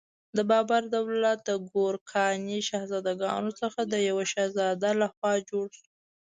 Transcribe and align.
د 0.35 0.37
بابر 0.49 0.81
دولت 0.95 1.39
د 1.49 1.51
ګورکاني 1.71 2.59
شهزادګانو 2.69 3.51
څخه 3.61 3.81
د 3.85 3.93
یوه 4.09 4.25
شهزاده 4.33 4.89
لخوا 5.01 5.33
جوړ 5.49 5.67
شو. 5.79 5.87